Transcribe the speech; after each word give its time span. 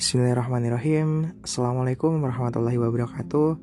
Bismillahirrahmanirrahim. 0.00 1.36
Assalamualaikum 1.44 2.24
warahmatullahi 2.24 2.80
wabarakatuh. 2.80 3.60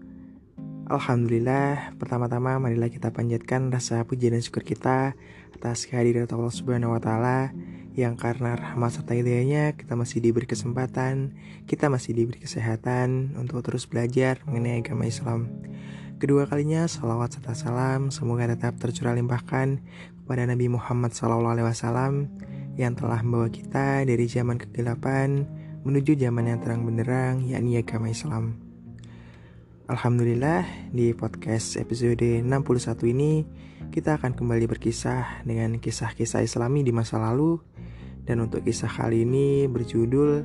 Alhamdulillah 0.85 1.97
Pertama-tama 1.97 2.61
marilah 2.61 2.93
kita 2.93 3.09
panjatkan 3.09 3.73
rasa 3.73 4.05
puji 4.05 4.29
dan 4.29 4.45
syukur 4.45 4.61
kita 4.61 5.17
Atas 5.57 5.89
kehadiran 5.89 6.29
Allah 6.29 6.53
subhanahu 6.53 6.93
wa 6.93 7.01
ta'ala 7.01 7.57
Yang 7.97 8.21
karena 8.21 8.53
rahmat 8.53 9.01
serta 9.01 9.17
hidayahnya 9.17 9.81
Kita 9.81 9.97
masih 9.97 10.21
diberi 10.21 10.45
kesempatan 10.45 11.33
Kita 11.65 11.89
masih 11.89 12.13
diberi 12.13 12.37
kesehatan 12.37 13.33
Untuk 13.33 13.65
terus 13.65 13.89
belajar 13.89 14.37
mengenai 14.45 14.85
agama 14.85 15.09
Islam. 15.09 15.49
Kedua 16.21 16.45
kalinya 16.45 16.85
salawat 16.85 17.33
serta 17.33 17.57
salam 17.57 18.13
Semoga 18.13 18.45
tetap 18.45 18.77
tercurah 18.77 19.17
limpahkan 19.17 19.81
Kepada 20.21 20.45
Nabi 20.45 20.69
Muhammad 20.69 21.17
SAW 21.17 22.29
Yang 22.77 22.93
telah 23.01 23.25
membawa 23.25 23.49
kita 23.49 24.05
dari 24.05 24.29
zaman 24.29 24.61
kegelapan 24.61 25.56
menuju 25.87 26.19
zaman 26.19 26.51
yang 26.51 26.59
terang 26.59 26.83
benderang 26.83 27.47
yakni 27.47 27.79
agama 27.79 28.11
Islam. 28.11 28.59
Alhamdulillah 29.87 30.91
di 30.91 31.15
podcast 31.15 31.79
episode 31.79 32.43
61 32.43 32.43
ini 33.07 33.47
kita 33.87 34.19
akan 34.19 34.35
kembali 34.35 34.67
berkisah 34.67 35.47
dengan 35.47 35.79
kisah-kisah 35.79 36.43
islami 36.43 36.83
di 36.83 36.91
masa 36.91 37.23
lalu 37.23 37.63
dan 38.27 38.43
untuk 38.43 38.67
kisah 38.67 38.91
kali 38.91 39.23
ini 39.23 39.63
berjudul 39.71 40.43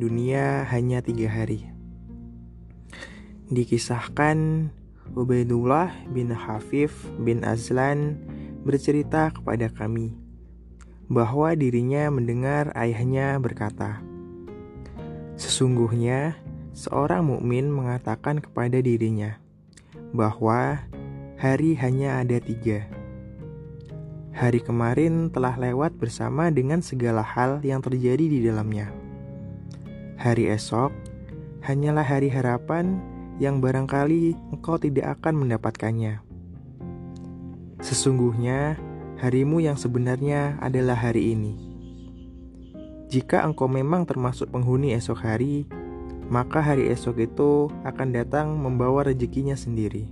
Dunia 0.00 0.64
Hanya 0.64 1.04
Tiga 1.04 1.28
Hari. 1.28 1.68
Dikisahkan 3.52 4.72
Ubaidullah 5.12 5.92
bin 6.16 6.32
Hafif 6.32 7.12
bin 7.20 7.44
Azlan 7.44 8.16
bercerita 8.64 9.36
kepada 9.36 9.68
kami 9.68 10.16
bahwa 11.12 11.52
dirinya 11.52 12.08
mendengar 12.08 12.72
ayahnya 12.72 13.36
berkata, 13.36 14.11
Sesungguhnya, 15.42 16.38
seorang 16.70 17.26
mukmin 17.26 17.66
mengatakan 17.66 18.38
kepada 18.38 18.78
dirinya 18.78 19.42
bahwa 20.14 20.78
hari 21.34 21.74
hanya 21.82 22.22
ada 22.22 22.38
tiga. 22.38 22.86
Hari 24.30 24.62
kemarin 24.62 25.34
telah 25.34 25.58
lewat 25.58 25.98
bersama 25.98 26.46
dengan 26.54 26.78
segala 26.78 27.26
hal 27.26 27.58
yang 27.66 27.82
terjadi 27.82 28.22
di 28.22 28.38
dalamnya. 28.46 28.94
Hari 30.14 30.46
esok 30.46 30.94
hanyalah 31.66 32.06
hari 32.06 32.30
harapan 32.30 33.02
yang 33.42 33.58
barangkali 33.58 34.38
engkau 34.54 34.78
tidak 34.78 35.18
akan 35.18 35.42
mendapatkannya. 35.42 36.22
Sesungguhnya, 37.82 38.78
harimu 39.18 39.58
yang 39.58 39.74
sebenarnya 39.74 40.54
adalah 40.62 40.94
hari 40.94 41.34
ini. 41.34 41.71
Jika 43.12 43.44
engkau 43.44 43.68
memang 43.68 44.08
termasuk 44.08 44.48
penghuni 44.48 44.96
esok 44.96 45.20
hari, 45.20 45.68
maka 46.32 46.64
hari 46.64 46.88
esok 46.88 47.20
itu 47.20 47.68
akan 47.84 48.08
datang 48.08 48.56
membawa 48.56 49.04
rezekinya 49.04 49.52
sendiri. 49.52 50.08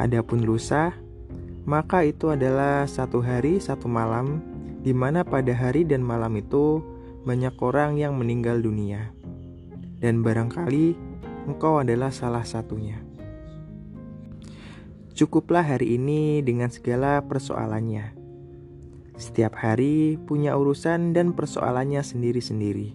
Adapun 0.00 0.40
lusa, 0.48 0.96
maka 1.68 2.00
itu 2.00 2.32
adalah 2.32 2.88
satu 2.88 3.20
hari 3.20 3.60
satu 3.60 3.92
malam, 3.92 4.40
di 4.80 4.96
mana 4.96 5.20
pada 5.20 5.52
hari 5.52 5.84
dan 5.84 6.00
malam 6.00 6.40
itu 6.40 6.80
banyak 7.28 7.52
orang 7.60 8.00
yang 8.00 8.16
meninggal 8.16 8.56
dunia, 8.56 9.12
dan 10.00 10.24
barangkali 10.24 10.96
engkau 11.44 11.84
adalah 11.84 12.08
salah 12.08 12.48
satunya. 12.48 13.04
Cukuplah 15.12 15.76
hari 15.76 16.00
ini 16.00 16.40
dengan 16.40 16.72
segala 16.72 17.20
persoalannya 17.20 18.25
setiap 19.16 19.56
hari 19.56 20.20
punya 20.20 20.52
urusan 20.56 21.16
dan 21.16 21.32
persoalannya 21.32 22.04
sendiri-sendiri. 22.04 22.92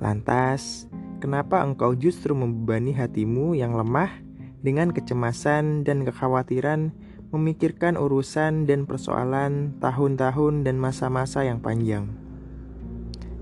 Lantas, 0.00 0.88
kenapa 1.20 1.60
engkau 1.60 1.92
justru 1.96 2.32
membebani 2.32 2.92
hatimu 2.96 3.56
yang 3.56 3.76
lemah 3.76 4.12
dengan 4.60 4.92
kecemasan 4.92 5.84
dan 5.84 6.04
kekhawatiran 6.04 6.92
memikirkan 7.32 7.96
urusan 7.96 8.64
dan 8.68 8.84
persoalan 8.84 9.76
tahun-tahun 9.80 10.64
dan 10.64 10.76
masa-masa 10.76 11.44
yang 11.44 11.60
panjang? 11.60 12.08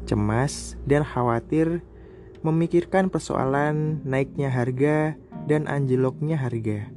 Cemas 0.07 0.79
dan 0.87 1.05
khawatir 1.05 1.83
memikirkan 2.43 3.11
persoalan 3.11 4.01
naiknya 4.07 4.49
harga 4.49 5.19
dan 5.51 5.67
anjloknya 5.67 6.39
harga. 6.39 6.91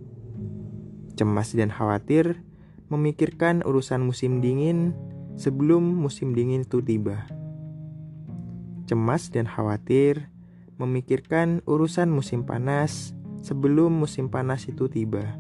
Cemas 1.17 1.53
dan 1.53 1.69
khawatir 1.73 2.39
memikirkan 2.91 3.63
urusan 3.63 4.03
musim 4.03 4.44
dingin 4.44 4.91
sebelum 5.40 5.79
musim 5.79 6.35
dingin 6.35 6.68
itu 6.68 6.84
tiba. 6.84 7.24
Cemas 8.84 9.31
dan 9.31 9.47
khawatir 9.47 10.28
memikirkan 10.75 11.63
urusan 11.63 12.12
musim 12.12 12.44
panas 12.44 13.16
sebelum 13.40 13.96
musim 13.96 14.28
panas 14.28 14.68
itu 14.68 14.91
tiba. 14.91 15.40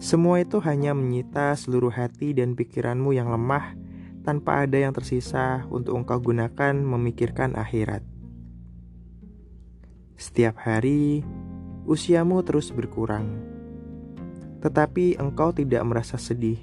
Semua 0.00 0.40
itu 0.40 0.56
hanya 0.64 0.96
menyita 0.96 1.52
seluruh 1.52 1.92
hati 1.92 2.32
dan 2.32 2.56
pikiranmu 2.56 3.12
yang 3.12 3.28
lemah 3.28 3.76
tanpa 4.24 4.64
ada 4.64 4.80
yang 4.80 4.96
tersisa 4.96 5.68
untuk 5.68 6.00
engkau 6.00 6.16
gunakan 6.32 6.72
memikirkan 6.80 7.52
akhirat. 7.52 8.00
Setiap 10.16 10.56
hari, 10.64 11.20
usiamu 11.84 12.40
terus 12.40 12.72
berkurang 12.72 13.49
tetapi 14.60 15.16
engkau 15.16 15.52
tidak 15.52 15.82
merasa 15.84 16.20
sedih. 16.20 16.60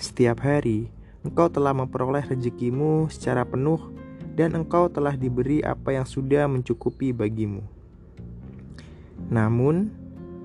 Setiap 0.00 0.40
hari, 0.46 0.88
engkau 1.26 1.50
telah 1.52 1.76
memperoleh 1.76 2.24
rezekimu 2.24 3.10
secara 3.12 3.44
penuh, 3.44 3.92
dan 4.38 4.56
engkau 4.56 4.88
telah 4.88 5.18
diberi 5.18 5.60
apa 5.60 5.92
yang 5.92 6.06
sudah 6.08 6.48
mencukupi 6.48 7.12
bagimu. 7.12 7.60
Namun, 9.28 9.92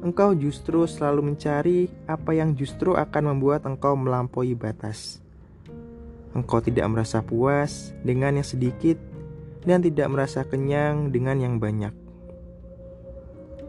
engkau 0.04 0.36
justru 0.36 0.84
selalu 0.84 1.34
mencari 1.34 1.88
apa 2.10 2.36
yang 2.36 2.54
justru 2.54 2.98
akan 2.98 3.32
membuat 3.32 3.64
engkau 3.64 3.96
melampaui 3.96 4.52
batas. 4.58 5.24
Engkau 6.36 6.60
tidak 6.60 6.92
merasa 6.92 7.24
puas 7.24 7.96
dengan 8.04 8.36
yang 8.36 8.44
sedikit 8.44 9.00
dan 9.64 9.80
tidak 9.80 10.12
merasa 10.12 10.44
kenyang 10.44 11.10
dengan 11.10 11.40
yang 11.40 11.56
banyak. 11.56 11.96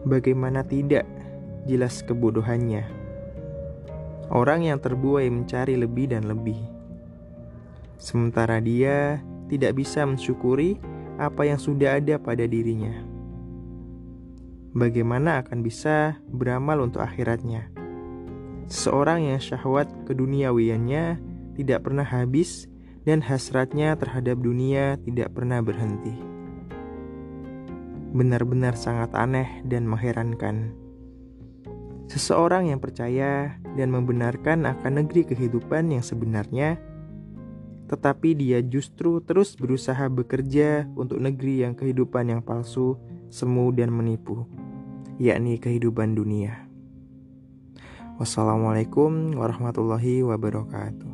Bagaimana 0.03 0.67
tidak? 0.67 1.16
Jelas 1.67 2.01
kebodohannya. 2.01 2.87
Orang 4.31 4.63
yang 4.63 4.79
terbuai 4.79 5.27
mencari 5.27 5.75
lebih 5.75 6.11
dan 6.11 6.27
lebih, 6.27 6.59
sementara 7.99 8.59
dia 8.59 9.19
tidak 9.47 9.79
bisa 9.79 10.03
mensyukuri 10.03 10.79
apa 11.19 11.47
yang 11.47 11.59
sudah 11.59 11.99
ada 11.99 12.19
pada 12.19 12.43
dirinya. 12.43 12.91
Bagaimana 14.75 15.41
akan 15.41 15.63
bisa 15.63 16.19
beramal 16.27 16.83
untuk 16.83 17.01
akhiratnya? 17.01 17.71
Seseorang 18.67 19.31
yang 19.31 19.39
syahwat 19.39 19.87
keduniawiannya 20.05 21.17
tidak 21.55 21.87
pernah 21.87 22.03
habis 22.03 22.67
dan 23.07 23.23
hasratnya 23.23 23.95
terhadap 23.95 24.37
dunia 24.43 24.99
tidak 25.07 25.31
pernah 25.31 25.63
berhenti. 25.63 26.11
Benar-benar 28.11 28.75
sangat 28.75 29.15
aneh 29.15 29.63
dan 29.63 29.87
mengherankan. 29.87 30.86
Seseorang 32.07 32.71
yang 32.71 32.79
percaya 32.79 33.59
dan 33.75 33.91
membenarkan 33.91 34.63
akan 34.63 35.03
negeri 35.03 35.27
kehidupan 35.27 35.91
yang 35.91 36.03
sebenarnya, 36.03 36.79
tetapi 37.87 38.35
dia 38.35 38.59
justru 38.63 39.19
terus 39.23 39.55
berusaha 39.59 40.07
bekerja 40.07 40.87
untuk 40.95 41.19
negeri 41.19 41.67
yang 41.67 41.75
kehidupan 41.75 42.31
yang 42.31 42.41
palsu, 42.43 42.95
semu, 43.27 43.71
dan 43.75 43.91
menipu, 43.91 44.47
yakni 45.19 45.59
kehidupan 45.59 46.15
dunia. 46.15 46.67
Wassalamualaikum 48.19 49.35
warahmatullahi 49.35 50.23
wabarakatuh. 50.23 51.06